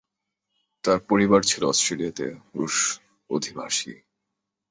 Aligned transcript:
তার 0.83 0.99
পরিবার 1.09 1.41
ছিল 1.43 1.63
অস্ট্রেলিয়াতে 1.65 2.25
রুশ 2.55 2.77
অভিবাসী। 3.29 3.93